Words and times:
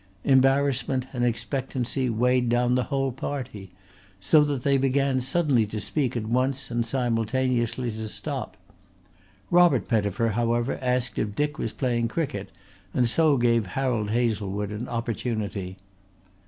Embarrassment 0.23 1.05
and 1.13 1.23
expectancy 1.23 2.09
weighed 2.09 2.49
down 2.49 2.73
the 2.73 2.85
whole 2.85 3.11
party, 3.11 3.69
so 4.19 4.43
that 4.43 4.63
they 4.63 4.75
began 4.75 5.21
suddenly 5.21 5.63
to 5.63 5.79
speak 5.79 6.17
at 6.17 6.25
once 6.25 6.71
and 6.71 6.83
simultaneously 6.87 7.91
to 7.91 8.07
stop. 8.09 8.57
Robert 9.51 9.87
Pettifer 9.87 10.29
however 10.29 10.79
asked 10.81 11.19
if 11.19 11.35
Dick 11.35 11.59
was 11.59 11.71
playing 11.71 12.07
cricket, 12.07 12.49
and 12.95 13.07
so 13.07 13.37
gave 13.37 13.67
Harold 13.77 14.09
Hazlewood 14.09 14.71
an 14.71 14.87
opportunity. 14.89 15.77